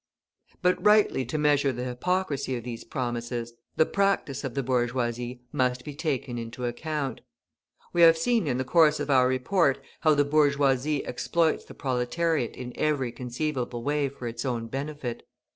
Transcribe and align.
But 0.63 0.83
rightly 0.83 1.25
to 1.25 1.37
measure 1.37 1.71
the 1.71 1.83
hypocrisy 1.83 2.57
of 2.57 2.63
these 2.63 2.83
promises, 2.83 3.53
the 3.77 3.85
practice 3.85 4.43
of 4.43 4.55
the 4.55 4.63
bourgeoisie 4.63 5.43
must 5.51 5.85
be 5.85 5.93
taken 5.93 6.39
into 6.39 6.65
account. 6.65 7.21
We 7.93 8.01
have 8.01 8.17
seen 8.17 8.47
in 8.47 8.57
the 8.57 8.63
course 8.65 8.99
of 8.99 9.11
our 9.11 9.27
report 9.27 9.79
how 9.99 10.15
the 10.15 10.25
bourgeoisie 10.25 11.05
exploits 11.05 11.65
the 11.65 11.75
proletariat 11.75 12.55
in 12.55 12.73
every 12.79 13.11
conceivable 13.11 13.83
way 13.83 14.09
for 14.09 14.27
its 14.27 14.43
own 14.43 14.69
benefit! 14.69 15.21